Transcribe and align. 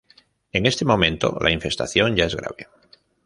En 0.51 0.65
este 0.65 0.83
momento, 0.83 1.37
la 1.41 1.51
infestación 1.51 2.15
ya 2.15 2.25
es 2.25 2.35
grave. 2.35 2.67